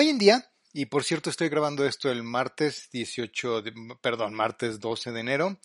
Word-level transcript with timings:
Hoy 0.00 0.10
en 0.10 0.18
día, 0.18 0.48
y 0.72 0.86
por 0.86 1.02
cierto 1.02 1.28
estoy 1.28 1.48
grabando 1.48 1.84
esto 1.84 2.08
el 2.08 2.22
martes 2.22 2.88
18, 2.92 3.62
de, 3.62 3.74
perdón, 4.00 4.32
martes 4.32 4.78
12 4.78 5.10
de 5.10 5.18
enero, 5.18 5.58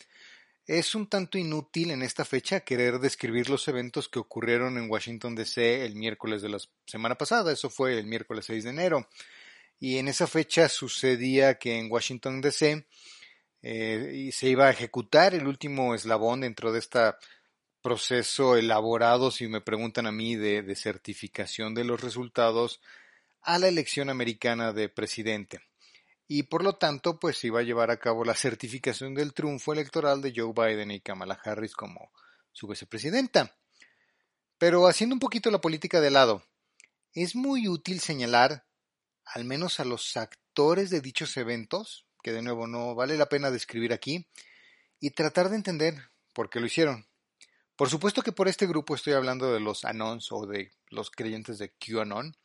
es 0.66 0.96
un 0.96 1.06
tanto 1.06 1.38
inútil 1.38 1.92
en 1.92 2.02
esta 2.02 2.26
fecha 2.26 2.62
querer 2.62 2.98
describir 2.98 3.48
los 3.52 3.68
eventos 3.68 4.10
que 4.10 4.18
ocurrieron 4.18 4.80
en 4.80 4.90
Washington 4.90 5.36
DC 5.36 5.86
el 5.86 5.94
miércoles 5.96 6.42
de 6.42 6.50
la 6.50 6.58
semana 6.88 7.14
pasada, 7.14 7.52
eso 7.52 7.70
fue 7.70 8.00
el 8.00 8.08
miércoles 8.08 8.46
6 8.46 8.64
de 8.64 8.70
enero, 8.72 9.08
y 9.80 10.00
en 10.00 10.08
esa 10.08 10.26
fecha 10.26 10.68
sucedía 10.68 11.60
que 11.60 11.78
en 11.78 11.92
Washington 11.92 12.42
DC 12.42 12.88
eh, 13.62 14.32
se 14.34 14.50
iba 14.50 14.66
a 14.66 14.72
ejecutar 14.72 15.36
el 15.36 15.46
último 15.46 15.94
eslabón 15.94 16.42
dentro 16.42 16.72
de 16.72 16.80
este 16.80 17.02
proceso 17.84 18.58
elaborado, 18.58 19.30
si 19.30 19.48
me 19.48 19.62
preguntan 19.62 20.08
a 20.08 20.12
mí, 20.12 20.36
de, 20.36 20.64
de 20.64 20.76
certificación 20.76 21.76
de 21.76 21.84
los 21.84 22.02
resultados 22.02 22.82
a 23.44 23.60
la 23.60 23.68
elección 23.68 24.10
americana 24.10 24.74
de 24.74 24.90
presidente. 24.90 25.62
Y 26.28 26.44
por 26.44 26.64
lo 26.64 26.78
tanto, 26.78 27.20
pues 27.20 27.44
iba 27.44 27.60
a 27.60 27.64
llevar 27.64 27.92
a 27.92 28.00
cabo 28.00 28.24
la 28.24 28.36
certificación 28.36 29.14
del 29.14 29.34
triunfo 29.34 29.74
electoral 29.74 30.22
de 30.22 30.34
Joe 30.36 30.54
Biden 30.54 30.92
y 30.92 31.02
Kamala 31.02 31.40
Harris 31.44 31.76
como 31.76 32.12
su 32.52 32.68
vicepresidenta. 32.68 33.56
Pero 34.58 34.88
haciendo 34.88 35.16
un 35.16 35.20
poquito 35.20 35.52
la 35.52 35.60
política 35.60 36.00
de 36.00 36.12
lado, 36.12 36.44
es 37.14 37.36
muy 37.36 37.68
útil 37.68 38.00
señalar, 38.00 38.66
al 39.26 39.44
menos 39.44 39.80
a 39.80 39.86
los 39.86 40.16
actores 40.16 40.90
de 40.90 41.02
dichos 41.02 41.36
eventos, 41.38 42.08
que 42.24 42.32
de 42.32 42.42
nuevo 42.42 42.66
no 42.68 42.96
vale 42.96 43.18
la 43.18 43.28
pena 43.28 43.52
describir 43.52 43.92
aquí, 43.92 44.28
y 45.00 45.12
tratar 45.12 45.50
de 45.50 45.58
entender 45.58 45.96
por 46.32 46.50
qué 46.50 46.62
lo 46.62 46.66
hicieron. 46.66 47.06
Por 47.76 47.90
supuesto 47.90 48.22
que 48.22 48.32
por 48.32 48.48
este 48.48 48.68
grupo 48.68 48.96
estoy 48.96 49.14
hablando 49.14 49.54
de 49.54 49.60
los 49.60 49.84
Anons 49.84 50.32
o 50.32 50.46
de 50.46 50.72
los 50.90 51.12
creyentes 51.12 51.58
de 51.58 51.74
QAnon, 51.74 52.38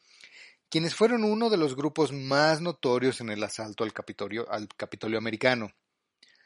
quienes 0.71 0.95
fueron 0.95 1.25
uno 1.25 1.51
de 1.51 1.57
los 1.57 1.77
grupos 1.77 2.13
más 2.13 2.61
notorios 2.61 3.21
en 3.21 3.31
el 3.31 3.43
asalto 3.43 3.85
al 3.85 3.93
Capitolio, 3.93 4.51
al 4.51 4.69
Capitolio 4.69 5.19
americano. 5.19 5.73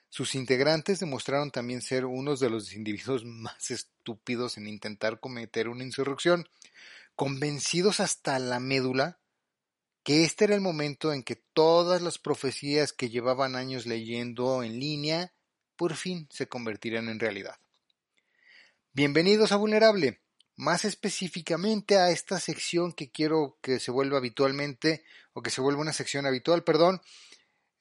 Sus 0.09 0.34
integrantes 0.34 1.01
demostraron 1.01 1.51
también 1.51 1.81
ser 1.83 2.05
unos 2.05 2.39
de 2.39 2.51
los 2.51 2.73
individuos 2.75 3.25
más 3.25 3.70
estúpidos 3.70 4.59
en 4.59 4.67
intentar 4.67 5.20
cometer 5.20 5.69
una 5.69 5.84
insurrección, 5.84 6.48
convencidos 7.17 8.01
hasta 8.01 8.39
la 8.39 8.61
médula 8.61 9.19
que 10.03 10.25
este 10.25 10.45
era 10.45 10.55
el 10.55 10.61
momento 10.61 11.12
en 11.12 11.23
que 11.23 11.36
todas 11.36 12.03
las 12.03 12.19
profecías 12.19 12.92
que 12.92 13.09
llevaban 13.09 13.55
años 13.55 13.86
leyendo 13.86 14.62
en 14.62 14.81
línea 14.81 15.33
por 15.77 15.95
fin 15.95 16.29
se 16.31 16.48
convertirían 16.48 17.09
en 17.09 17.20
realidad. 17.20 17.57
Bienvenidos 18.92 19.53
a 19.53 19.57
Vulnerable, 19.57 20.20
más 20.56 20.84
específicamente 20.84 21.97
a 21.97 22.11
esta 22.11 22.39
sección 22.39 22.92
que 22.92 23.11
quiero 23.11 23.58
que 23.61 23.81
se 23.81 23.91
vuelva 23.91 24.19
habitualmente, 24.19 25.05
o 25.33 25.42
que 25.42 25.50
se 25.50 25.61
vuelva 25.61 25.81
una 25.81 25.92
sección 25.92 26.27
habitual, 26.27 26.62
perdón, 26.64 27.00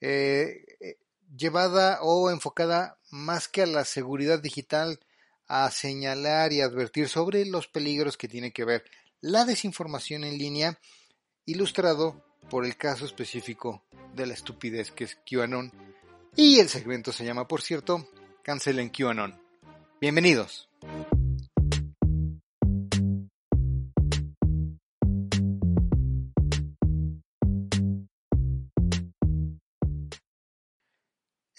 eh, 0.00 0.64
eh, 0.80 0.96
llevada 1.36 1.98
o 2.02 2.30
enfocada 2.30 2.98
más 3.10 3.48
que 3.48 3.62
a 3.62 3.66
la 3.66 3.84
seguridad 3.84 4.40
digital, 4.40 5.00
a 5.46 5.70
señalar 5.70 6.52
y 6.52 6.60
advertir 6.60 7.08
sobre 7.08 7.44
los 7.44 7.68
peligros 7.68 8.16
que 8.16 8.28
tiene 8.28 8.52
que 8.52 8.64
ver 8.64 8.84
la 9.20 9.44
desinformación 9.44 10.24
en 10.24 10.38
línea, 10.38 10.78
ilustrado 11.46 12.24
por 12.50 12.64
el 12.64 12.76
caso 12.76 13.04
específico 13.04 13.84
de 14.14 14.26
la 14.26 14.34
estupidez 14.34 14.90
que 14.90 15.04
es 15.04 15.16
QAnon. 15.28 15.72
Y 16.36 16.58
el 16.58 16.68
segmento 16.68 17.12
se 17.12 17.24
llama, 17.24 17.46
por 17.46 17.62
cierto, 17.62 18.08
Cancelen 18.42 18.90
QAnon. 18.90 19.40
Bienvenidos. 20.00 20.68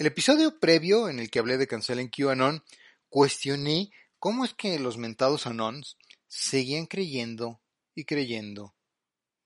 El 0.03 0.07
episodio 0.07 0.59
previo 0.59 1.07
en 1.07 1.21
el 1.21 1.31
que 1.31 1.39
hablé 1.39 1.57
de 1.57 1.65
Cancelen 1.65 2.09
QAnon, 2.09 2.61
cuestioné 3.07 3.89
cómo 4.19 4.43
es 4.43 4.53
que 4.53 4.77
los 4.77 4.97
mentados 4.97 5.47
anons 5.47 5.97
seguían 6.27 6.87
creyendo 6.87 7.61
y 7.95 8.03
creyendo 8.03 8.75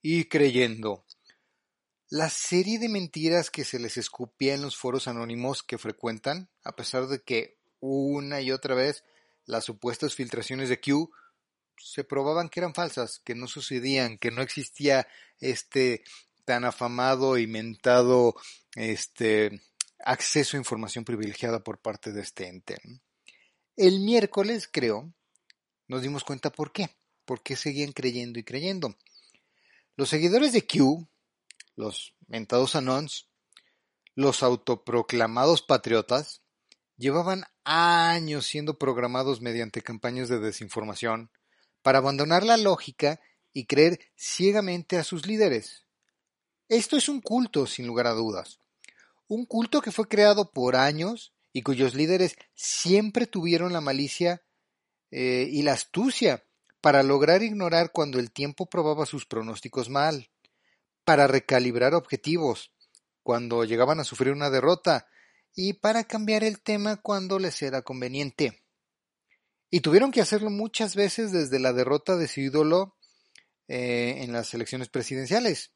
y 0.02 0.24
creyendo. 0.24 1.06
La 2.08 2.28
serie 2.28 2.80
de 2.80 2.88
mentiras 2.88 3.52
que 3.52 3.64
se 3.64 3.78
les 3.78 3.98
escupía 3.98 4.54
en 4.54 4.62
los 4.62 4.76
foros 4.76 5.06
anónimos 5.06 5.62
que 5.62 5.78
frecuentan, 5.78 6.50
a 6.64 6.74
pesar 6.74 7.06
de 7.06 7.22
que 7.22 7.60
una 7.78 8.40
y 8.40 8.50
otra 8.50 8.74
vez 8.74 9.04
las 9.46 9.64
supuestas 9.64 10.16
filtraciones 10.16 10.68
de 10.68 10.80
Q 10.80 11.08
se 11.76 12.02
probaban 12.02 12.48
que 12.48 12.58
eran 12.58 12.74
falsas, 12.74 13.20
que 13.20 13.36
no 13.36 13.46
sucedían, 13.46 14.18
que 14.18 14.32
no 14.32 14.42
existía 14.42 15.06
este 15.38 16.02
tan 16.44 16.64
afamado 16.64 17.38
y 17.38 17.46
mentado 17.46 18.34
este 18.74 19.60
acceso 20.04 20.56
a 20.56 20.60
información 20.60 21.04
privilegiada 21.04 21.62
por 21.62 21.78
parte 21.78 22.12
de 22.12 22.22
este 22.22 22.48
ente. 22.48 22.78
El 23.76 24.00
miércoles, 24.00 24.68
creo, 24.70 25.12
nos 25.86 26.02
dimos 26.02 26.24
cuenta 26.24 26.50
por 26.50 26.72
qué, 26.72 26.90
por 27.24 27.42
qué 27.42 27.56
seguían 27.56 27.92
creyendo 27.92 28.38
y 28.38 28.44
creyendo. 28.44 28.96
Los 29.96 30.08
seguidores 30.08 30.52
de 30.52 30.66
Q, 30.66 31.08
los 31.76 32.14
mentados 32.26 32.76
anons, 32.76 33.28
los 34.14 34.42
autoproclamados 34.42 35.62
patriotas, 35.62 36.42
llevaban 36.96 37.44
años 37.64 38.46
siendo 38.46 38.78
programados 38.78 39.40
mediante 39.40 39.82
campañas 39.82 40.28
de 40.28 40.40
desinformación 40.40 41.30
para 41.82 41.98
abandonar 41.98 42.44
la 42.44 42.56
lógica 42.56 43.20
y 43.52 43.66
creer 43.66 44.00
ciegamente 44.16 44.96
a 44.98 45.04
sus 45.04 45.26
líderes. 45.26 45.86
Esto 46.68 46.96
es 46.96 47.08
un 47.08 47.20
culto, 47.20 47.66
sin 47.66 47.86
lugar 47.86 48.08
a 48.08 48.12
dudas 48.12 48.60
un 49.28 49.46
culto 49.46 49.80
que 49.80 49.92
fue 49.92 50.08
creado 50.08 50.50
por 50.50 50.74
años 50.74 51.32
y 51.52 51.62
cuyos 51.62 51.94
líderes 51.94 52.36
siempre 52.54 53.26
tuvieron 53.26 53.72
la 53.72 53.80
malicia 53.80 54.42
eh, 55.10 55.48
y 55.50 55.62
la 55.62 55.74
astucia 55.74 56.44
para 56.80 57.02
lograr 57.02 57.42
ignorar 57.42 57.92
cuando 57.92 58.18
el 58.18 58.30
tiempo 58.32 58.66
probaba 58.66 59.06
sus 59.06 59.26
pronósticos 59.26 59.88
mal, 59.88 60.30
para 61.04 61.26
recalibrar 61.26 61.94
objetivos 61.94 62.72
cuando 63.22 63.64
llegaban 63.64 64.00
a 64.00 64.04
sufrir 64.04 64.32
una 64.32 64.50
derrota 64.50 65.08
y 65.54 65.74
para 65.74 66.04
cambiar 66.04 66.44
el 66.44 66.60
tema 66.60 66.96
cuando 66.96 67.38
les 67.38 67.60
era 67.62 67.82
conveniente. 67.82 68.62
Y 69.70 69.80
tuvieron 69.80 70.12
que 70.12 70.20
hacerlo 70.20 70.50
muchas 70.50 70.94
veces 70.96 71.32
desde 71.32 71.58
la 71.58 71.72
derrota 71.72 72.16
de 72.16 72.28
su 72.28 72.40
ídolo 72.40 72.96
eh, 73.66 74.22
en 74.22 74.32
las 74.32 74.54
elecciones 74.54 74.88
presidenciales. 74.88 75.72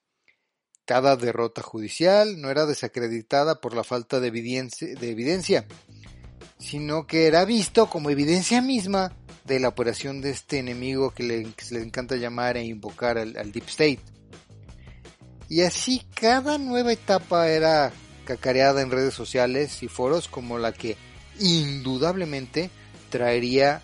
Cada 0.85 1.17
derrota 1.17 1.63
judicial 1.63 2.41
no 2.41 2.51
era 2.51 2.67
desacreditada 2.67 3.61
por 3.61 3.75
la 3.75 3.85
falta 3.85 4.21
de 4.21 4.29
evidencia, 4.29 5.67
sino 6.59 7.07
que 7.07 7.27
era 7.27 7.45
visto 7.45 7.89
como 7.89 8.11
evidencia 8.11 8.61
misma 8.61 9.17
de 9.45 9.61
la 9.61 9.69
operación 9.69 10.21
de 10.21 10.31
este 10.31 10.59
enemigo 10.59 11.11
que 11.11 11.23
le, 11.23 11.81
encanta 11.81 12.17
llamar 12.17 12.57
e 12.57 12.65
invocar 12.65 13.19
al, 13.19 13.37
al, 13.37 13.53
Deep 13.53 13.69
State. 13.69 14.01
Y 15.49 15.63
así 15.63 16.07
cada 16.15 16.59
nueva 16.59 16.93
etapa 16.93 17.49
era 17.49 17.93
cacareada 18.25 18.83
en 18.83 18.91
redes 18.91 19.15
sociales 19.15 19.83
y 19.83 19.89
foros 19.89 20.29
como 20.29 20.59
la 20.59 20.73
que 20.73 20.97
indudablemente 21.41 22.71
traería 23.11 23.83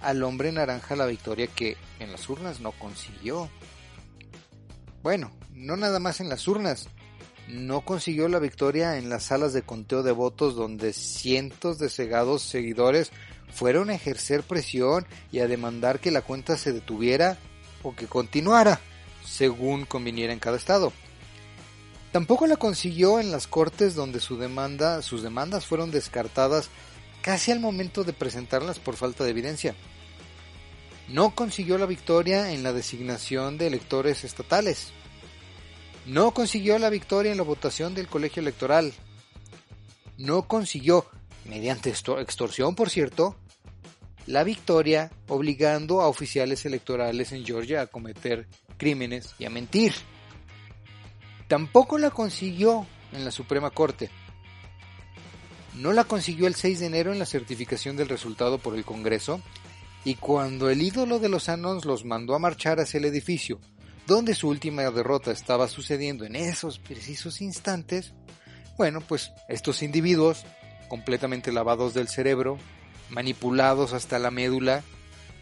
al 0.00 0.22
hombre 0.22 0.52
naranja 0.52 0.96
la 0.96 1.06
victoria 1.06 1.46
que 1.46 1.76
en 2.00 2.12
las 2.12 2.28
urnas 2.28 2.60
no 2.60 2.72
consiguió. 2.72 3.48
Bueno, 5.02 5.30
no 5.56 5.76
nada 5.76 5.98
más 5.98 6.20
en 6.20 6.28
las 6.28 6.46
urnas, 6.46 6.88
no 7.48 7.80
consiguió 7.80 8.28
la 8.28 8.38
victoria 8.38 8.98
en 8.98 9.08
las 9.08 9.24
salas 9.24 9.52
de 9.52 9.62
conteo 9.62 10.02
de 10.02 10.12
votos 10.12 10.54
donde 10.54 10.92
cientos 10.92 11.78
de 11.78 11.88
cegados 11.88 12.42
seguidores 12.42 13.10
fueron 13.52 13.90
a 13.90 13.94
ejercer 13.94 14.42
presión 14.42 15.06
y 15.32 15.38
a 15.38 15.48
demandar 15.48 16.00
que 16.00 16.10
la 16.10 16.22
cuenta 16.22 16.56
se 16.56 16.72
detuviera 16.72 17.38
o 17.82 17.94
que 17.94 18.06
continuara, 18.06 18.80
según 19.24 19.86
conviniera 19.86 20.32
en 20.32 20.40
cada 20.40 20.56
estado. 20.56 20.92
Tampoco 22.12 22.46
la 22.46 22.56
consiguió 22.56 23.20
en 23.20 23.30
las 23.30 23.46
cortes 23.46 23.94
donde 23.94 24.20
su 24.20 24.38
demanda, 24.38 25.02
sus 25.02 25.22
demandas 25.22 25.66
fueron 25.66 25.90
descartadas 25.90 26.68
casi 27.22 27.52
al 27.52 27.60
momento 27.60 28.04
de 28.04 28.12
presentarlas 28.12 28.78
por 28.78 28.96
falta 28.96 29.24
de 29.24 29.30
evidencia. 29.30 29.74
No 31.08 31.34
consiguió 31.34 31.78
la 31.78 31.86
victoria 31.86 32.52
en 32.52 32.62
la 32.62 32.72
designación 32.72 33.58
de 33.58 33.68
electores 33.68 34.24
estatales, 34.24 34.92
no 36.06 36.30
consiguió 36.30 36.78
la 36.78 36.88
victoria 36.88 37.32
en 37.32 37.38
la 37.38 37.42
votación 37.42 37.94
del 37.94 38.06
colegio 38.06 38.40
electoral. 38.40 38.92
No 40.18 40.46
consiguió, 40.46 41.06
mediante 41.44 41.90
extorsión 41.90 42.76
por 42.76 42.90
cierto, 42.90 43.36
la 44.26 44.44
victoria 44.44 45.10
obligando 45.28 46.00
a 46.00 46.08
oficiales 46.08 46.64
electorales 46.64 47.32
en 47.32 47.44
Georgia 47.44 47.82
a 47.82 47.86
cometer 47.88 48.46
crímenes 48.76 49.34
y 49.38 49.46
a 49.46 49.50
mentir. 49.50 49.94
Tampoco 51.48 51.98
la 51.98 52.10
consiguió 52.10 52.86
en 53.12 53.24
la 53.24 53.30
Suprema 53.32 53.70
Corte. 53.70 54.10
No 55.74 55.92
la 55.92 56.04
consiguió 56.04 56.46
el 56.46 56.54
6 56.54 56.80
de 56.80 56.86
enero 56.86 57.12
en 57.12 57.18
la 57.18 57.26
certificación 57.26 57.96
del 57.96 58.08
resultado 58.08 58.58
por 58.58 58.76
el 58.76 58.84
Congreso 58.84 59.40
y 60.04 60.14
cuando 60.14 60.70
el 60.70 60.82
ídolo 60.82 61.18
de 61.18 61.28
los 61.28 61.48
Anons 61.48 61.84
los 61.84 62.04
mandó 62.04 62.34
a 62.34 62.38
marchar 62.38 62.78
hacia 62.78 62.98
el 62.98 63.04
edificio 63.06 63.60
donde 64.06 64.34
su 64.34 64.48
última 64.48 64.82
derrota 64.90 65.32
estaba 65.32 65.68
sucediendo 65.68 66.24
en 66.24 66.36
esos 66.36 66.78
precisos 66.78 67.40
instantes, 67.40 68.12
bueno, 68.76 69.00
pues 69.00 69.32
estos 69.48 69.82
individuos, 69.82 70.44
completamente 70.88 71.50
lavados 71.52 71.94
del 71.94 72.08
cerebro, 72.08 72.58
manipulados 73.10 73.92
hasta 73.92 74.18
la 74.18 74.30
médula, 74.30 74.82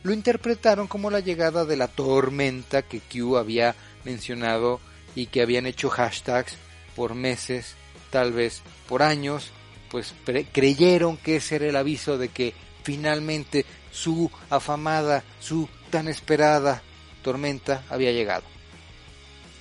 lo 0.02 0.12
interpretaron 0.12 0.86
como 0.86 1.10
la 1.10 1.20
llegada 1.20 1.64
de 1.64 1.76
la 1.76 1.88
tormenta 1.88 2.82
que 2.82 3.00
Q 3.00 3.36
había 3.36 3.74
mencionado 4.04 4.80
y 5.14 5.26
que 5.26 5.42
habían 5.42 5.66
hecho 5.66 5.88
hashtags 5.88 6.54
por 6.94 7.14
meses, 7.14 7.74
tal 8.10 8.32
vez 8.32 8.62
por 8.88 9.02
años, 9.02 9.50
pues 9.90 10.14
creyeron 10.52 11.16
que 11.16 11.36
ese 11.36 11.56
era 11.56 11.66
el 11.66 11.76
aviso 11.76 12.18
de 12.18 12.28
que 12.28 12.54
finalmente 12.82 13.64
su 13.92 14.30
afamada, 14.50 15.24
su 15.40 15.68
tan 15.90 16.08
esperada 16.08 16.82
tormenta 17.22 17.82
había 17.88 18.12
llegado. 18.12 18.53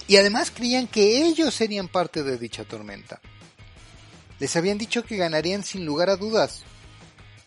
Y 0.07 0.17
además 0.17 0.51
creían 0.51 0.87
que 0.87 1.25
ellos 1.25 1.53
serían 1.53 1.87
parte 1.87 2.23
de 2.23 2.37
dicha 2.37 2.65
tormenta. 2.65 3.21
Les 4.39 4.55
habían 4.55 4.77
dicho 4.77 5.03
que 5.03 5.17
ganarían 5.17 5.63
sin 5.63 5.85
lugar 5.85 6.09
a 6.09 6.17
dudas, 6.17 6.63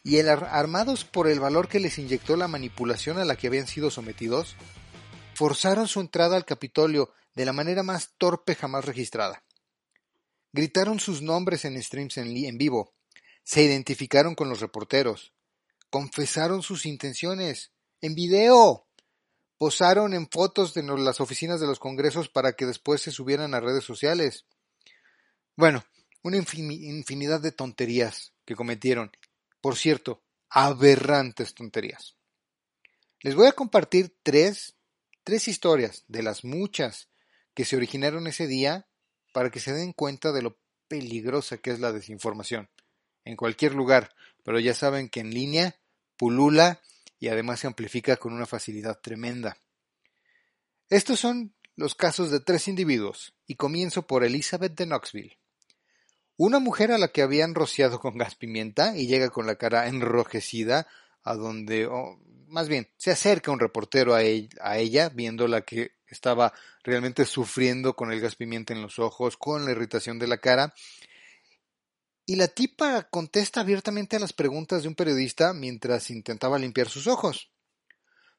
y 0.07 0.21
armados 0.21 1.05
por 1.05 1.27
el 1.27 1.41
valor 1.41 1.67
que 1.69 1.81
les 1.81 1.99
inyectó 1.99 2.37
la 2.37 2.47
manipulación 2.47 3.19
a 3.19 3.25
la 3.25 3.35
que 3.35 3.49
habían 3.49 3.67
sido 3.67 3.91
sometidos, 3.91 4.55
forzaron 5.35 5.89
su 5.89 6.01
entrada 6.01 6.37
al 6.37 6.45
Capitolio 6.45 7.13
de 7.35 7.45
la 7.45 7.53
manera 7.53 7.83
más 7.83 8.15
torpe 8.17 8.55
jamás 8.55 8.85
registrada. 8.85 9.43
Gritaron 10.53 11.01
sus 11.01 11.23
nombres 11.23 11.65
en 11.65 11.83
streams 11.83 12.19
en, 12.19 12.57
vivo, 12.57 12.95
se 13.43 13.65
identificaron 13.65 14.37
con 14.37 14.49
los 14.49 14.61
reporteros, 14.61 15.35
confesaron 15.91 16.63
sus 16.63 16.87
intenciones. 16.87 17.73
En 18.01 18.15
video, 18.15 18.86
posaron 19.59 20.15
en 20.15 20.29
fotos 20.29 20.75
de 20.75 20.83
las 20.83 21.21
oficinas 21.21 21.61
de 21.61 21.67
los 21.67 21.79
congresos 21.79 22.29
para 22.29 22.53
que 22.53 22.67
después 22.67 23.03
se 23.03 23.11
subieran 23.11 23.55
a 23.55 23.61
redes 23.61 23.85
sociales. 23.85 24.45
Bueno, 25.57 25.85
una 26.23 26.37
infinidad 26.37 27.41
de 27.41 27.53
tonterías 27.53 28.33
que 28.45 28.55
cometieron 28.55 29.11
por 29.67 29.75
cierto, 29.75 30.23
aberrantes 30.49 31.53
tonterías. 31.53 32.15
Les 33.21 33.35
voy 33.35 33.49
a 33.49 33.53
compartir 33.53 34.17
tres, 34.23 34.77
tres 35.25 35.49
historias 35.49 36.05
de 36.07 36.23
las 36.23 36.45
muchas 36.45 37.09
que 37.53 37.65
se 37.65 37.75
originaron 37.75 38.29
ese 38.29 38.47
día 38.47 38.87
para 39.33 39.51
que 39.51 39.59
se 39.59 39.73
den 39.73 39.93
cuenta 39.93 40.31
de 40.31 40.43
lo 40.43 40.57
peligrosa 40.87 41.59
que 41.59 41.73
es 41.73 41.81
la 41.81 41.91
desinformación. 41.91 42.71
En 43.25 43.35
cualquier 43.35 43.75
lugar, 43.75 44.15
pero 44.45 44.61
ya 44.61 44.73
saben 44.73 45.09
que 45.09 45.19
en 45.19 45.35
línea 45.35 45.81
pulula 46.17 46.81
y 47.19 47.29
además 47.29 47.61
se 47.61 47.67
amplifica 47.67 48.17
con 48.17 48.33
una 48.33 48.47
facilidad 48.47 49.01
tremenda. 49.01 49.57
Estos 50.89 51.21
son 51.21 51.55
los 51.75 51.95
casos 51.95 52.31
de 52.31 52.41
tres 52.41 52.69
individuos, 52.69 53.35
y 53.47 53.57
comienzo 53.57 54.07
por 54.07 54.25
Elizabeth 54.25 54.75
de 54.75 54.87
Knoxville. 54.87 55.39
Una 56.37 56.59
mujer 56.59 56.93
a 56.93 56.99
la 56.99 57.09
que 57.09 57.23
habían 57.23 57.55
rociado 57.55 57.99
con 57.99 58.19
gas 58.19 58.35
pimienta 58.35 58.97
y 58.97 59.07
llega 59.07 59.31
con 59.31 59.47
la 59.47 59.57
cara 59.57 59.89
enrojecida 59.89 60.87
a 61.23 61.35
donde, 61.35 61.89
más 62.47 62.69
bien, 62.69 62.89
se 62.97 63.11
acerca 63.11 63.51
un 63.51 63.61
reportero 63.61 64.15
a, 64.15 64.19
a 64.19 64.79
ella, 64.79 65.09
viéndola 65.09 65.63
que 65.63 65.93
estaba 66.09 66.53
realmente 66.83 67.25
sufriendo 67.25 67.97
con 67.97 68.13
el 68.13 68.21
gas 68.21 68.37
pimienta 68.37 68.75
en 68.75 68.83
los 68.83 68.99
ojos, 68.99 69.37
con 69.37 69.65
la 69.65 69.73
irritación 69.73 70.19
de 70.19 70.27
la 70.29 70.39
cara. 70.39 70.75
Y 72.29 72.35
la 72.35 72.49
tipa 72.49 73.05
contesta 73.05 73.61
abiertamente 73.61 74.17
a 74.17 74.19
las 74.19 74.33
preguntas 74.33 74.83
de 74.83 74.89
un 74.89 74.97
periodista 74.97 75.53
mientras 75.53 76.11
intentaba 76.11 76.59
limpiar 76.59 76.89
sus 76.89 77.07
ojos. 77.07 77.53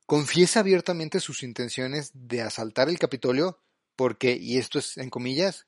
Confiesa 0.05 0.59
abiertamente 0.59 1.21
sus 1.21 1.41
intenciones 1.41 2.11
de 2.13 2.41
asaltar 2.41 2.89
el 2.89 2.99
Capitolio 2.99 3.61
porque, 3.95 4.35
y 4.35 4.57
esto 4.57 4.77
es 4.77 4.97
en 4.97 5.09
comillas, 5.09 5.67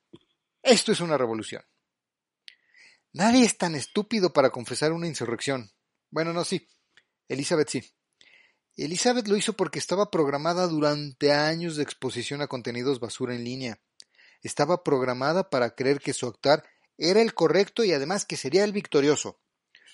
esto 0.62 0.92
es 0.92 1.00
una 1.00 1.18
revolución. 1.18 1.64
Nadie 3.14 3.46
es 3.46 3.58
tan 3.58 3.74
estúpido 3.74 4.34
para 4.34 4.50
confesar 4.50 4.92
una 4.92 5.08
insurrección. 5.08 5.72
Bueno, 6.12 6.34
no, 6.34 6.44
sí. 6.44 6.68
Elizabeth 7.30 7.70
sí. 7.70 7.84
Elizabeth 8.76 9.28
lo 9.28 9.38
hizo 9.38 9.54
porque 9.54 9.80
estaba 9.80 10.12
programada 10.12 10.68
durante 10.68 11.32
años 11.32 11.78
de 11.78 11.84
exposición 11.84 12.42
a 12.42 12.48
contenidos 12.48 13.00
basura 13.00 13.34
en 13.34 13.46
línea. 13.46 13.80
Estaba 14.42 14.84
programada 14.84 15.50
para 15.50 15.74
creer 15.74 16.00
que 16.00 16.14
su 16.14 16.28
actuar 16.28 16.64
era 17.00 17.22
el 17.22 17.34
correcto 17.34 17.84
y 17.84 17.94
además 17.94 18.26
que 18.26 18.38
sería 18.38 18.64
el 18.64 18.74
victorioso. 18.74 19.40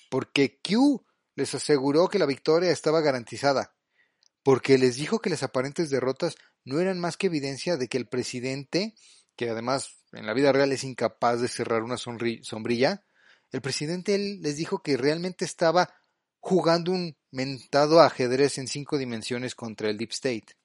Porque 0.10 0.60
Q 0.62 1.06
les 1.36 1.54
aseguró 1.54 2.08
que 2.10 2.20
la 2.20 2.26
victoria 2.26 2.72
estaba 2.72 3.02
garantizada. 3.02 3.76
Porque 4.44 4.78
les 4.78 4.96
dijo 4.96 5.20
que 5.20 5.30
las 5.30 5.44
aparentes 5.44 5.90
derrotas 5.90 6.36
no 6.64 6.80
eran 6.80 7.00
más 7.00 7.16
que 7.16 7.28
evidencia 7.28 7.78
de 7.78 7.88
que 7.88 7.98
el 7.98 8.08
presidente, 8.08 8.96
que 9.36 9.50
además 9.50 9.98
en 10.12 10.26
la 10.26 10.34
vida 10.34 10.52
real 10.52 10.72
es 10.72 10.84
incapaz 10.84 11.42
de 11.42 11.48
cerrar 11.48 11.84
una 11.84 11.98
sombrilla, 11.98 13.06
el 13.52 13.62
presidente 13.62 14.18
les 14.18 14.58
dijo 14.58 14.82
que 14.82 14.98
realmente 14.98 15.46
estaba 15.46 15.94
jugando 16.40 16.92
un 16.92 17.18
mentado 17.32 18.02
ajedrez 18.02 18.58
en 18.58 18.68
cinco 18.68 18.98
dimensiones 18.98 19.56
contra 19.56 19.90
el 19.90 19.98
Deep 19.98 20.12
State. 20.12 20.58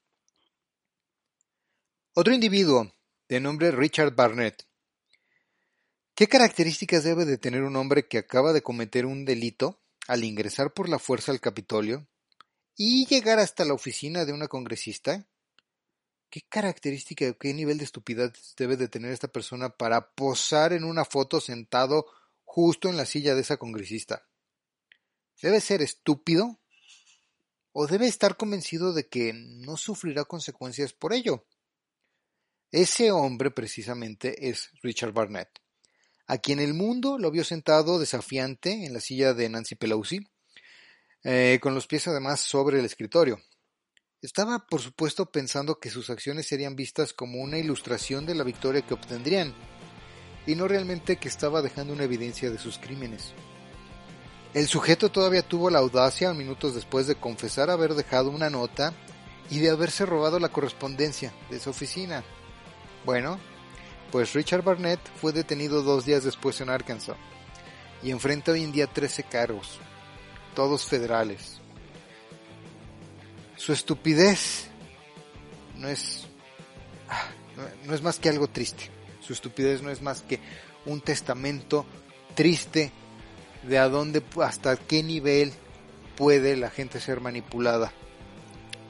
Otro 2.14 2.34
individuo, 2.34 2.94
de 3.28 3.40
nombre 3.40 3.70
Richard 3.70 4.14
Barnett. 4.14 4.69
¿Qué 6.20 6.28
características 6.28 7.02
debe 7.02 7.24
de 7.24 7.38
tener 7.38 7.62
un 7.62 7.76
hombre 7.76 8.06
que 8.06 8.18
acaba 8.18 8.52
de 8.52 8.60
cometer 8.60 9.06
un 9.06 9.24
delito 9.24 9.80
al 10.06 10.22
ingresar 10.22 10.74
por 10.74 10.86
la 10.86 10.98
fuerza 10.98 11.32
al 11.32 11.40
Capitolio 11.40 12.06
y 12.76 13.06
llegar 13.06 13.38
hasta 13.38 13.64
la 13.64 13.72
oficina 13.72 14.26
de 14.26 14.34
una 14.34 14.46
congresista? 14.46 15.26
¿Qué 16.28 16.42
característica 16.46 17.32
qué 17.32 17.54
nivel 17.54 17.78
de 17.78 17.84
estupidez 17.84 18.54
debe 18.58 18.76
de 18.76 18.88
tener 18.88 19.12
esta 19.12 19.28
persona 19.28 19.70
para 19.70 20.10
posar 20.10 20.74
en 20.74 20.84
una 20.84 21.06
foto 21.06 21.40
sentado 21.40 22.04
justo 22.44 22.90
en 22.90 22.98
la 22.98 23.06
silla 23.06 23.34
de 23.34 23.40
esa 23.40 23.56
congresista? 23.56 24.28
¿Debe 25.40 25.62
ser 25.62 25.80
estúpido? 25.80 26.60
¿O 27.72 27.86
debe 27.86 28.06
estar 28.06 28.36
convencido 28.36 28.92
de 28.92 29.08
que 29.08 29.32
no 29.32 29.78
sufrirá 29.78 30.26
consecuencias 30.26 30.92
por 30.92 31.14
ello? 31.14 31.46
Ese 32.72 33.10
hombre 33.10 33.50
precisamente 33.50 34.50
es 34.50 34.70
Richard 34.82 35.12
Barnett, 35.12 35.48
a 36.30 36.38
quien 36.38 36.60
el 36.60 36.74
mundo 36.74 37.18
lo 37.18 37.32
vio 37.32 37.42
sentado 37.42 37.98
desafiante 37.98 38.86
en 38.86 38.94
la 38.94 39.00
silla 39.00 39.34
de 39.34 39.48
Nancy 39.48 39.74
Pelosi, 39.74 40.20
eh, 41.24 41.58
con 41.60 41.74
los 41.74 41.88
pies 41.88 42.06
además 42.06 42.40
sobre 42.40 42.78
el 42.78 42.84
escritorio. 42.84 43.40
Estaba, 44.22 44.64
por 44.64 44.80
supuesto, 44.80 45.26
pensando 45.32 45.80
que 45.80 45.90
sus 45.90 46.08
acciones 46.08 46.46
serían 46.46 46.76
vistas 46.76 47.12
como 47.12 47.40
una 47.40 47.58
ilustración 47.58 48.26
de 48.26 48.36
la 48.36 48.44
victoria 48.44 48.82
que 48.82 48.94
obtendrían, 48.94 49.52
y 50.46 50.54
no 50.54 50.68
realmente 50.68 51.16
que 51.16 51.26
estaba 51.26 51.62
dejando 51.62 51.94
una 51.94 52.04
evidencia 52.04 52.48
de 52.48 52.58
sus 52.58 52.78
crímenes. 52.78 53.32
El 54.54 54.68
sujeto 54.68 55.08
todavía 55.08 55.42
tuvo 55.42 55.68
la 55.68 55.80
audacia 55.80 56.32
minutos 56.32 56.76
después 56.76 57.08
de 57.08 57.16
confesar 57.16 57.70
haber 57.70 57.94
dejado 57.94 58.30
una 58.30 58.50
nota 58.50 58.94
y 59.50 59.58
de 59.58 59.70
haberse 59.70 60.06
robado 60.06 60.38
la 60.38 60.50
correspondencia 60.50 61.32
de 61.50 61.58
su 61.58 61.70
oficina. 61.70 62.22
Bueno, 63.04 63.40
pues 64.10 64.32
Richard 64.32 64.62
Barnett 64.62 65.00
fue 65.20 65.32
detenido 65.32 65.82
dos 65.82 66.04
días 66.04 66.24
después 66.24 66.60
en 66.60 66.70
Arkansas 66.70 67.16
y 68.02 68.10
enfrenta 68.10 68.52
hoy 68.52 68.64
en 68.64 68.72
día 68.72 68.86
13 68.86 69.24
cargos, 69.24 69.78
todos 70.54 70.86
federales. 70.86 71.60
Su 73.56 73.72
estupidez 73.72 74.68
no 75.76 75.88
es, 75.88 76.26
ah, 77.08 77.26
no 77.84 77.94
es 77.94 78.02
más 78.02 78.18
que 78.18 78.28
algo 78.28 78.48
triste. 78.48 78.90
Su 79.20 79.34
estupidez 79.34 79.82
no 79.82 79.90
es 79.90 80.00
más 80.02 80.22
que 80.22 80.40
un 80.86 81.00
testamento 81.00 81.84
triste 82.34 82.90
de 83.62 83.78
a 83.78 83.88
dónde, 83.88 84.22
hasta 84.42 84.76
qué 84.76 85.02
nivel 85.02 85.52
puede 86.16 86.56
la 86.56 86.70
gente 86.70 87.00
ser 87.00 87.20
manipulada. 87.20 87.92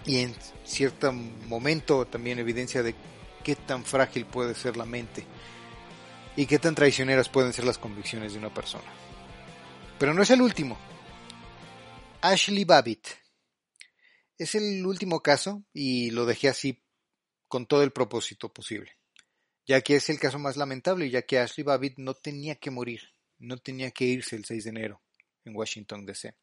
Y 0.06 0.18
en 0.18 0.34
cierto 0.64 1.12
momento 1.12 2.06
también 2.06 2.38
evidencia 2.38 2.82
de 2.82 2.94
qué 3.42 3.56
tan 3.56 3.84
frágil 3.84 4.26
puede 4.26 4.54
ser 4.54 4.76
la 4.76 4.84
mente 4.84 5.24
y 6.36 6.46
qué 6.46 6.58
tan 6.58 6.74
traicioneras 6.74 7.28
pueden 7.28 7.52
ser 7.52 7.64
las 7.64 7.78
convicciones 7.78 8.32
de 8.32 8.38
una 8.38 8.52
persona. 8.52 8.90
Pero 9.98 10.14
no 10.14 10.22
es 10.22 10.30
el 10.30 10.40
último. 10.40 10.78
Ashley 12.22 12.64
Babbitt 12.64 13.08
es 14.38 14.54
el 14.54 14.84
último 14.86 15.22
caso 15.22 15.64
y 15.72 16.10
lo 16.10 16.26
dejé 16.26 16.48
así 16.48 16.82
con 17.48 17.66
todo 17.66 17.82
el 17.82 17.92
propósito 17.92 18.52
posible, 18.52 18.96
ya 19.66 19.80
que 19.80 19.96
es 19.96 20.08
el 20.08 20.18
caso 20.18 20.38
más 20.38 20.56
lamentable, 20.56 21.10
ya 21.10 21.22
que 21.22 21.38
Ashley 21.38 21.64
Babbitt 21.64 21.98
no 21.98 22.14
tenía 22.14 22.54
que 22.54 22.70
morir, 22.70 23.02
no 23.38 23.58
tenía 23.58 23.90
que 23.90 24.04
irse 24.04 24.36
el 24.36 24.44
6 24.44 24.64
de 24.64 24.70
enero 24.70 25.02
en 25.44 25.56
Washington, 25.56 26.06
D.C. 26.06 26.34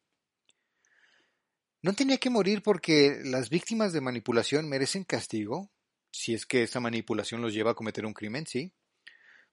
No 1.80 1.92
tenía 1.94 2.18
que 2.18 2.30
morir 2.30 2.62
porque 2.62 3.20
las 3.24 3.50
víctimas 3.50 3.92
de 3.92 4.00
manipulación 4.00 4.68
merecen 4.68 5.04
castigo, 5.04 5.72
si 6.10 6.34
es 6.34 6.46
que 6.46 6.62
esa 6.62 6.80
manipulación 6.80 7.42
los 7.42 7.52
lleva 7.52 7.72
a 7.72 7.74
cometer 7.74 8.06
un 8.06 8.14
crimen, 8.14 8.46
sí. 8.46 8.72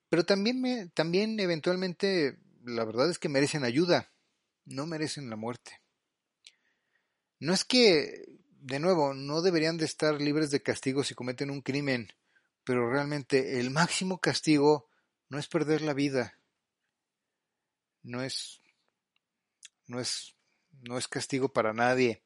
Pero 0.10 0.26
también, 0.26 0.62
me, 0.62 0.88
también 0.88 1.40
eventualmente 1.40 2.40
la 2.64 2.86
verdad 2.86 3.10
es 3.10 3.20
que 3.20 3.30
merecen 3.30 3.64
ayuda, 3.64 4.12
no 4.66 4.86
merecen 4.86 5.30
la 5.30 5.36
muerte. 5.36 5.82
No 7.40 7.54
es 7.54 7.66
que 7.66 8.26
de 8.66 8.80
nuevo, 8.80 9.14
no 9.14 9.44
deberían 9.44 9.78
de 9.78 9.86
estar 9.86 10.20
libres 10.20 10.50
de 10.50 10.64
castigo 10.64 11.04
si 11.04 11.14
cometen 11.14 11.52
un 11.52 11.62
crimen, 11.62 12.12
pero 12.64 12.90
realmente 12.90 13.60
el 13.60 13.70
máximo 13.70 14.20
castigo 14.20 14.90
no 15.30 15.38
es 15.38 15.48
perder 15.48 15.82
la 15.82 15.94
vida, 15.94 16.40
no 18.02 18.24
es, 18.24 18.64
no 19.86 20.00
es, 20.00 20.36
no 20.82 20.98
es 20.98 21.08
castigo 21.08 21.54
para 21.54 21.74
nadie, 21.74 22.24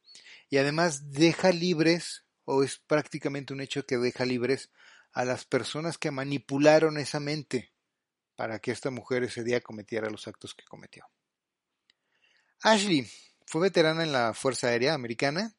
y 0.49 0.55
además 0.55 1.11
deja 1.11 1.51
libres, 1.51 2.23
o 2.51 2.63
es 2.63 2.79
prácticamente 2.79 3.53
un 3.53 3.61
hecho 3.61 3.85
que 3.85 3.99
deja 3.99 4.25
libres 4.25 4.71
a 5.11 5.23
las 5.23 5.45
personas 5.45 5.99
que 5.99 6.09
manipularon 6.09 6.97
esa 6.97 7.19
mente 7.19 7.71
para 8.35 8.57
que 8.57 8.71
esta 8.71 8.89
mujer 8.89 9.23
ese 9.23 9.43
día 9.43 9.61
cometiera 9.61 10.09
los 10.09 10.27
actos 10.27 10.55
que 10.55 10.65
cometió. 10.65 11.05
Ashley 12.61 13.07
fue 13.45 13.61
veterana 13.61 14.03
en 14.03 14.11
la 14.11 14.33
Fuerza 14.33 14.67
Aérea 14.67 14.95
Americana 14.95 15.53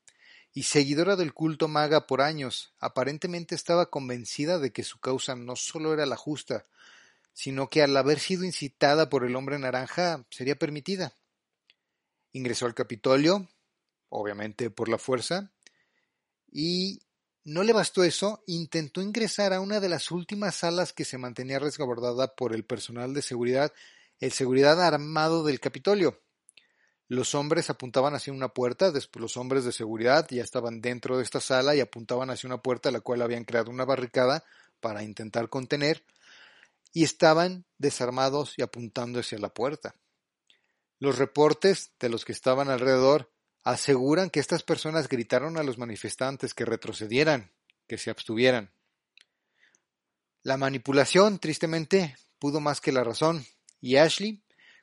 y 0.52 0.64
seguidora 0.64 1.14
del 1.14 1.32
culto 1.32 1.68
maga 1.68 2.08
por 2.08 2.22
años. 2.22 2.74
Aparentemente 2.80 3.54
estaba 3.54 3.88
convencida 3.88 4.58
de 4.58 4.72
que 4.72 4.82
su 4.82 4.98
causa 4.98 5.36
no 5.36 5.54
solo 5.54 5.94
era 5.94 6.06
la 6.06 6.16
justa, 6.16 6.66
sino 7.32 7.70
que 7.70 7.82
al 7.84 7.96
haber 7.96 8.18
sido 8.18 8.42
incitada 8.42 9.08
por 9.08 9.24
el 9.24 9.36
hombre 9.36 9.60
naranja 9.60 10.26
sería 10.28 10.56
permitida. 10.56 11.14
Ingresó 12.32 12.66
al 12.66 12.74
Capitolio, 12.74 13.48
obviamente 14.08 14.70
por 14.70 14.88
la 14.88 14.98
fuerza, 14.98 15.52
y 16.50 17.00
no 17.44 17.62
le 17.62 17.72
bastó 17.72 18.04
eso, 18.04 18.42
intentó 18.46 19.00
ingresar 19.00 19.52
a 19.52 19.60
una 19.60 19.80
de 19.80 19.88
las 19.88 20.10
últimas 20.10 20.56
salas 20.56 20.92
que 20.92 21.04
se 21.04 21.18
mantenía 21.18 21.58
resguardada 21.58 22.34
por 22.34 22.54
el 22.54 22.64
personal 22.64 23.14
de 23.14 23.22
seguridad, 23.22 23.72
el 24.18 24.32
seguridad 24.32 24.80
armado 24.82 25.42
del 25.42 25.60
Capitolio. 25.60 26.20
Los 27.08 27.34
hombres 27.34 27.70
apuntaban 27.70 28.14
hacia 28.14 28.32
una 28.32 28.50
puerta, 28.50 28.92
después 28.92 29.20
los 29.20 29.36
hombres 29.36 29.64
de 29.64 29.72
seguridad 29.72 30.28
ya 30.30 30.44
estaban 30.44 30.80
dentro 30.80 31.16
de 31.16 31.24
esta 31.24 31.40
sala 31.40 31.74
y 31.74 31.80
apuntaban 31.80 32.30
hacia 32.30 32.46
una 32.46 32.62
puerta 32.62 32.88
a 32.88 32.92
la 32.92 33.00
cual 33.00 33.22
habían 33.22 33.44
creado 33.44 33.70
una 33.70 33.84
barricada 33.84 34.44
para 34.80 35.02
intentar 35.02 35.48
contener 35.48 36.04
y 36.92 37.04
estaban 37.04 37.64
desarmados 37.78 38.54
y 38.58 38.62
apuntando 38.62 39.18
hacia 39.18 39.38
la 39.38 39.52
puerta. 39.52 39.96
Los 40.98 41.18
reportes 41.18 41.92
de 41.98 42.10
los 42.10 42.24
que 42.24 42.32
estaban 42.32 42.68
alrededor 42.68 43.32
aseguran 43.64 44.30
que 44.30 44.40
estas 44.40 44.62
personas 44.62 45.08
gritaron 45.08 45.58
a 45.58 45.62
los 45.62 45.78
manifestantes 45.78 46.54
que 46.54 46.64
retrocedieran, 46.64 47.52
que 47.86 47.98
se 47.98 48.10
abstuvieran. 48.10 48.72
La 50.42 50.56
manipulación, 50.56 51.38
tristemente, 51.38 52.16
pudo 52.38 52.60
más 52.60 52.80
que 52.80 52.92
la 52.92 53.04
razón, 53.04 53.44
y 53.80 53.96
Ashley 53.96 54.42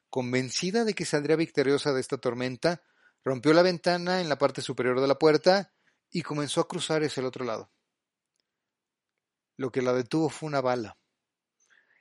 Convencida 0.10 0.86
de 0.86 0.94
que 0.94 1.06
saldría 1.06 1.36
victoriosa 1.36 1.94
de 1.94 2.00
esta 2.00 2.18
tormenta, 2.18 2.82
rompió 3.24 3.54
la 3.54 3.62
ventana 3.62 4.22
en 4.22 4.30
la 4.30 4.38
parte 4.38 4.62
superior 4.62 5.02
de 5.02 5.08
la 5.08 5.20
puerta 5.20 5.74
y 6.10 6.22
comenzó 6.22 6.62
a 6.62 6.68
cruzar 6.68 7.04
hacia 7.04 7.22
el 7.22 7.28
otro 7.28 7.44
lado. 7.44 7.72
Lo 9.58 9.72
que 9.72 9.82
la 9.82 9.94
detuvo 9.94 10.30
fue 10.30 10.48
una 10.48 10.62
bala. 10.62 10.98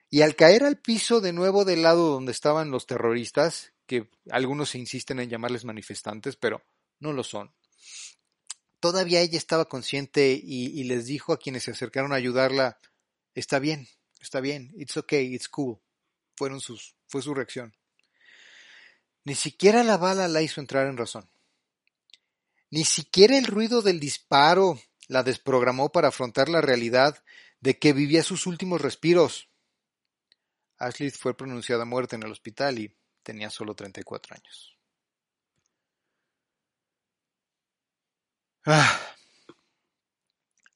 Y 0.08 0.22
al 0.22 0.36
caer 0.36 0.62
al 0.62 0.78
piso 0.78 1.20
de 1.20 1.32
nuevo 1.32 1.64
del 1.64 1.82
lado 1.82 2.10
donde 2.10 2.30
estaban 2.30 2.70
los 2.70 2.86
terroristas, 2.86 3.72
que 3.86 4.10
algunos 4.30 4.74
insisten 4.74 5.20
en 5.20 5.30
llamarles 5.30 5.64
manifestantes, 5.64 6.36
pero 6.36 6.62
no 6.98 7.12
lo 7.12 7.24
son, 7.24 7.54
todavía 8.80 9.20
ella 9.20 9.38
estaba 9.38 9.66
consciente 9.66 10.32
y, 10.32 10.66
y, 10.78 10.84
les 10.84 11.06
dijo 11.06 11.32
a 11.32 11.38
quienes 11.38 11.64
se 11.64 11.70
acercaron 11.70 12.12
a 12.12 12.16
ayudarla, 12.16 12.78
está 13.34 13.58
bien, 13.58 13.88
está 14.20 14.40
bien, 14.40 14.72
it's 14.76 14.96
okay, 14.96 15.34
it's 15.34 15.48
cool. 15.48 15.78
Fueron 16.36 16.60
sus, 16.60 16.96
fue 17.06 17.22
su 17.22 17.34
reacción. 17.34 17.74
Ni 19.24 19.34
siquiera 19.34 19.82
la 19.82 19.96
bala 19.96 20.28
la 20.28 20.42
hizo 20.42 20.60
entrar 20.60 20.86
en 20.86 20.96
razón. 20.96 21.28
Ni 22.70 22.84
siquiera 22.84 23.38
el 23.38 23.46
ruido 23.46 23.82
del 23.82 24.00
disparo 24.00 24.80
la 25.08 25.22
desprogramó 25.22 25.90
para 25.90 26.08
afrontar 26.08 26.48
la 26.48 26.60
realidad 26.60 27.22
de 27.60 27.78
que 27.78 27.92
vivía 27.92 28.22
sus 28.22 28.46
últimos 28.46 28.80
respiros. 28.80 29.48
Ashley 30.78 31.10
fue 31.10 31.36
pronunciada 31.36 31.84
muerta 31.84 32.16
en 32.16 32.22
el 32.22 32.32
hospital 32.32 32.78
y 32.78 32.94
tenía 33.26 33.50
solo 33.50 33.74
34 33.74 34.36
años. 34.36 34.78
Ah. 38.64 39.00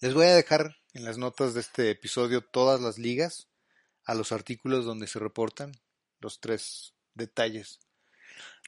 Les 0.00 0.14
voy 0.14 0.26
a 0.26 0.34
dejar 0.34 0.76
en 0.92 1.04
las 1.04 1.16
notas 1.16 1.54
de 1.54 1.60
este 1.60 1.90
episodio 1.90 2.42
todas 2.42 2.80
las 2.80 2.98
ligas 2.98 3.48
a 4.04 4.14
los 4.14 4.32
artículos 4.32 4.84
donde 4.84 5.06
se 5.06 5.20
reportan 5.20 5.72
los 6.18 6.40
tres 6.40 6.94
detalles 7.14 7.78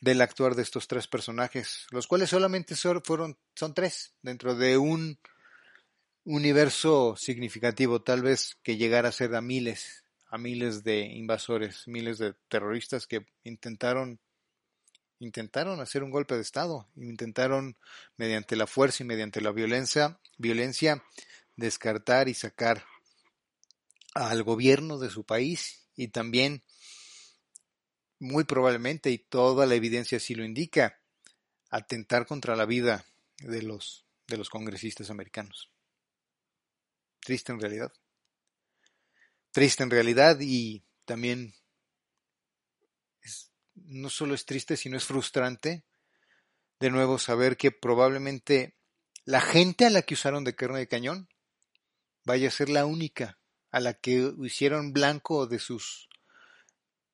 del 0.00 0.20
actuar 0.20 0.54
de 0.54 0.62
estos 0.62 0.86
tres 0.86 1.08
personajes, 1.08 1.86
los 1.90 2.06
cuales 2.06 2.30
solamente 2.30 2.76
fueron, 2.76 3.36
son 3.56 3.74
tres 3.74 4.14
dentro 4.22 4.54
de 4.54 4.78
un 4.78 5.18
universo 6.24 7.16
significativo, 7.16 8.02
tal 8.02 8.22
vez 8.22 8.56
que 8.62 8.76
llegara 8.76 9.08
a 9.08 9.12
ser 9.12 9.34
a 9.34 9.40
miles, 9.40 10.01
a 10.32 10.38
miles 10.38 10.82
de 10.82 11.02
invasores, 11.02 11.86
miles 11.86 12.16
de 12.16 12.32
terroristas 12.48 13.06
que 13.06 13.26
intentaron 13.44 14.18
intentaron 15.18 15.80
hacer 15.80 16.02
un 16.02 16.10
golpe 16.10 16.34
de 16.34 16.40
estado, 16.40 16.88
intentaron 16.96 17.76
mediante 18.16 18.56
la 18.56 18.66
fuerza 18.66 19.04
y 19.04 19.06
mediante 19.06 19.40
la 19.40 19.52
violencia, 19.52 20.18
violencia 20.38 21.04
descartar 21.54 22.28
y 22.28 22.34
sacar 22.34 22.84
al 24.14 24.42
gobierno 24.42 24.98
de 24.98 25.10
su 25.10 25.24
país 25.24 25.86
y 25.94 26.08
también 26.08 26.64
muy 28.18 28.44
probablemente, 28.44 29.10
y 29.10 29.18
toda 29.18 29.66
la 29.66 29.74
evidencia 29.74 30.16
así 30.16 30.34
lo 30.34 30.44
indica, 30.44 31.00
atentar 31.70 32.26
contra 32.26 32.56
la 32.56 32.66
vida 32.66 33.04
de 33.38 33.62
los, 33.62 34.06
de 34.26 34.38
los 34.38 34.48
congresistas 34.48 35.10
americanos. 35.10 35.70
Triste 37.20 37.52
en 37.52 37.60
realidad. 37.60 37.92
Triste 39.52 39.82
en 39.82 39.90
realidad 39.90 40.38
y 40.40 40.82
también 41.04 41.54
no 43.75 44.11
solo 44.11 44.35
es 44.35 44.44
triste, 44.47 44.76
sino 44.76 44.97
es 44.97 45.04
frustrante 45.04 45.85
de 46.80 46.90
nuevo 46.90 47.18
saber 47.18 47.56
que 47.56 47.71
probablemente 47.71 48.75
la 49.25 49.40
gente 49.40 49.87
a 49.87 49.90
la 49.90 50.02
que 50.02 50.14
usaron 50.14 50.42
de 50.42 50.54
carne 50.54 50.80
de 50.80 50.88
cañón 50.88 51.28
vaya 52.25 52.49
a 52.49 52.52
ser 52.52 52.68
la 52.68 52.87
única 52.87 53.38
a 53.71 53.80
la 53.80 53.94
que 53.94 54.32
hicieron 54.42 54.92
blanco 54.92 55.47
de 55.47 55.59
sus 55.59 56.09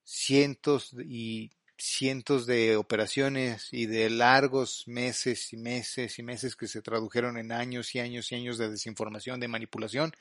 cientos 0.05 0.95
y 1.07 1.53
cientos 1.77 2.47
de 2.47 2.77
operaciones 2.77 3.69
y 3.73 3.87
de 3.87 4.11
largos 4.11 4.89
meses 4.89 5.53
y 5.53 5.57
meses 5.57 6.19
y 6.19 6.23
meses 6.23 6.57
que 6.57 6.67
se 6.67 6.83
tradujeron 6.83 7.39
en 7.39 7.53
años 7.53 7.95
y 7.95 8.01
años 8.01 8.33
y 8.33 8.35
años 8.35 8.59
de 8.59 8.71
desinformación, 8.71 9.39
de 9.39 9.49
manipulación, 9.49 10.13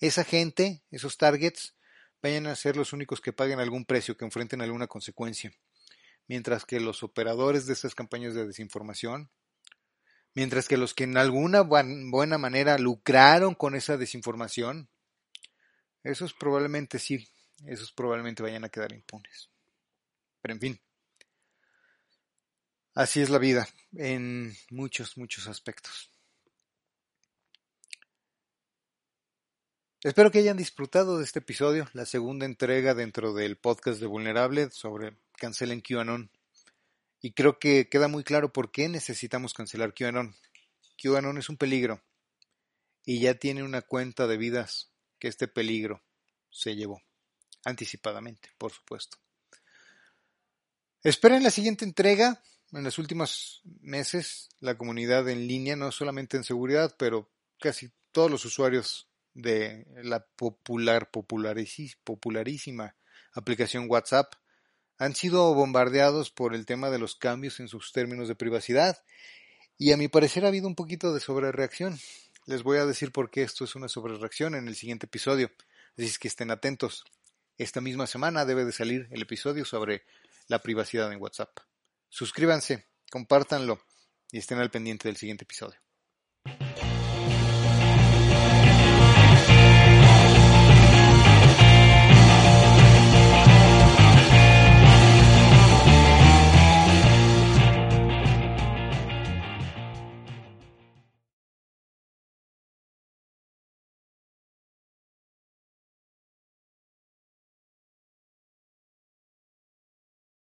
esa 0.00 0.24
gente, 0.24 0.82
esos 0.90 1.16
targets, 1.16 1.74
vayan 2.22 2.46
a 2.46 2.56
ser 2.56 2.76
los 2.76 2.92
únicos 2.92 3.20
que 3.20 3.32
paguen 3.32 3.60
algún 3.60 3.84
precio, 3.84 4.16
que 4.16 4.24
enfrenten 4.24 4.60
alguna 4.60 4.86
consecuencia. 4.86 5.52
Mientras 6.28 6.64
que 6.64 6.80
los 6.80 7.02
operadores 7.02 7.66
de 7.66 7.72
esas 7.72 7.94
campañas 7.94 8.34
de 8.34 8.46
desinformación, 8.46 9.30
mientras 10.34 10.68
que 10.68 10.76
los 10.76 10.92
que 10.92 11.04
en 11.04 11.16
alguna 11.16 11.62
buena 11.62 12.38
manera 12.38 12.78
lucraron 12.78 13.54
con 13.54 13.74
esa 13.74 13.96
desinformación, 13.96 14.88
esos 16.02 16.34
probablemente 16.34 16.98
sí 16.98 17.28
esos 17.64 17.92
probablemente 17.92 18.42
vayan 18.42 18.64
a 18.64 18.68
quedar 18.68 18.92
impunes. 18.92 19.48
Pero 20.42 20.54
en 20.54 20.60
fin, 20.60 20.80
así 22.94 23.20
es 23.20 23.30
la 23.30 23.38
vida 23.38 23.66
en 23.96 24.54
muchos, 24.70 25.16
muchos 25.16 25.46
aspectos. 25.46 26.10
Espero 30.06 30.30
que 30.30 30.38
hayan 30.38 30.56
disfrutado 30.56 31.18
de 31.18 31.24
este 31.24 31.40
episodio, 31.40 31.88
la 31.92 32.06
segunda 32.06 32.46
entrega 32.46 32.94
dentro 32.94 33.34
del 33.34 33.56
podcast 33.56 33.98
de 33.98 34.06
Vulnerable 34.06 34.70
sobre 34.70 35.16
cancelen 35.36 35.80
QAnon. 35.80 36.30
Y 37.20 37.32
creo 37.32 37.58
que 37.58 37.88
queda 37.88 38.06
muy 38.06 38.22
claro 38.22 38.52
por 38.52 38.70
qué 38.70 38.88
necesitamos 38.88 39.52
cancelar 39.52 39.94
QAnon. 39.94 40.36
QAnon 41.02 41.38
es 41.38 41.48
un 41.48 41.56
peligro 41.56 42.00
y 43.04 43.18
ya 43.18 43.34
tiene 43.34 43.64
una 43.64 43.82
cuenta 43.82 44.28
de 44.28 44.36
vidas 44.36 44.92
que 45.18 45.26
este 45.26 45.48
peligro 45.48 46.04
se 46.50 46.76
llevó 46.76 47.02
anticipadamente, 47.64 48.50
por 48.58 48.70
supuesto. 48.70 49.16
Esperen 51.02 51.42
la 51.42 51.50
siguiente 51.50 51.84
entrega. 51.84 52.44
En 52.70 52.84
los 52.84 52.98
últimos 52.98 53.60
meses, 53.80 54.50
la 54.60 54.78
comunidad 54.78 55.28
en 55.28 55.48
línea, 55.48 55.74
no 55.74 55.90
solamente 55.90 56.36
en 56.36 56.44
seguridad, 56.44 56.94
pero 56.96 57.28
casi 57.58 57.90
todos 58.12 58.30
los 58.30 58.44
usuarios 58.44 59.08
de 59.36 59.86
la 60.02 60.24
popular, 60.36 61.10
popularísima 61.10 62.96
aplicación 63.34 63.86
WhatsApp 63.88 64.32
han 64.98 65.14
sido 65.14 65.52
bombardeados 65.52 66.30
por 66.30 66.54
el 66.54 66.64
tema 66.64 66.88
de 66.88 66.98
los 66.98 67.16
cambios 67.16 67.60
en 67.60 67.68
sus 67.68 67.92
términos 67.92 68.28
de 68.28 68.34
privacidad 68.34 68.96
y 69.76 69.92
a 69.92 69.98
mi 69.98 70.08
parecer 70.08 70.46
ha 70.46 70.48
habido 70.48 70.66
un 70.66 70.74
poquito 70.74 71.12
de 71.12 71.20
sobrereacción. 71.20 71.98
Les 72.46 72.62
voy 72.62 72.78
a 72.78 72.86
decir 72.86 73.12
por 73.12 73.30
qué 73.30 73.42
esto 73.42 73.64
es 73.64 73.74
una 73.74 73.88
sobrereacción 73.88 74.54
en 74.54 74.68
el 74.68 74.74
siguiente 74.74 75.04
episodio, 75.04 75.50
así 75.98 76.06
es 76.06 76.18
que 76.18 76.28
estén 76.28 76.50
atentos. 76.50 77.04
Esta 77.58 77.82
misma 77.82 78.06
semana 78.06 78.46
debe 78.46 78.64
de 78.64 78.72
salir 78.72 79.06
el 79.10 79.20
episodio 79.20 79.66
sobre 79.66 80.04
la 80.48 80.60
privacidad 80.62 81.12
en 81.12 81.20
WhatsApp. 81.20 81.58
Suscríbanse, 82.08 82.86
compártanlo 83.10 83.82
y 84.32 84.38
estén 84.38 84.58
al 84.58 84.70
pendiente 84.70 85.08
del 85.08 85.16
siguiente 85.16 85.44
episodio. 85.44 85.85